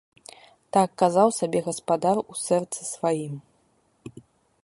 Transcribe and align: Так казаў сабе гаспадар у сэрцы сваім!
Так 0.75 0.89
казаў 1.01 1.27
сабе 1.39 1.59
гаспадар 1.67 2.17
у 2.23 2.33
сэрцы 2.45 2.81
сваім! 2.93 3.35